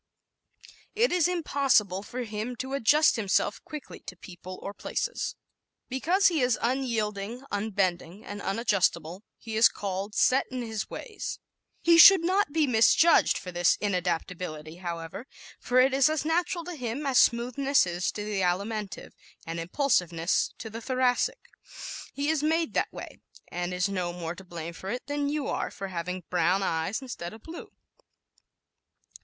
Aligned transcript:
It 0.95 1.11
is 1.11 1.27
impossible 1.27 2.01
for 2.01 2.23
him 2.23 2.55
to 2.55 2.73
adjust 2.73 3.17
himself 3.17 3.63
quickly 3.63 3.99
to 4.07 4.15
people 4.17 4.57
or 4.63 4.73
places. 4.73 5.35
Because 5.89 6.25
he 6.29 6.41
is 6.41 6.57
unyielding, 6.59 7.43
unbending 7.51 8.25
and 8.25 8.41
unadjustable 8.41 9.21
he 9.37 9.55
is 9.55 9.69
called 9.69 10.15
"sot 10.15 10.45
in 10.49 10.63
his 10.63 10.89
ways." 10.89 11.37
He 11.83 11.99
should 11.99 12.23
not 12.23 12.51
be 12.51 12.65
misjudged 12.65 13.37
for 13.37 13.51
this 13.51 13.77
inadaptability, 13.79 14.79
however, 14.79 15.27
for 15.59 15.79
it 15.79 15.93
is 15.93 16.09
as 16.09 16.25
natural 16.25 16.63
to 16.63 16.73
him 16.73 17.05
as 17.05 17.19
smoothness 17.19 17.85
is 17.85 18.11
to 18.13 18.23
the 18.25 18.41
Alimentive 18.41 19.11
and 19.45 19.59
impulsiveness 19.59 20.51
to 20.57 20.71
the 20.71 20.81
Thoracic. 20.81 21.51
He 22.11 22.27
is 22.27 22.41
made 22.41 22.73
that 22.73 22.91
way 22.91 23.19
and 23.49 23.71
is 23.71 23.87
no 23.87 24.13
more 24.13 24.33
to 24.33 24.43
blame 24.43 24.73
for 24.73 24.89
it 24.89 25.05
than 25.05 25.29
you 25.29 25.45
are 25.45 25.69
for 25.69 25.89
having 25.89 26.23
brown 26.31 26.63
eyes 26.63 27.03
instead 27.03 27.33
of 27.33 27.43
blue. 27.43 27.69